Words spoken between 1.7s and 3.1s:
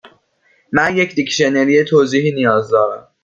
توضیحی نیاز دارم.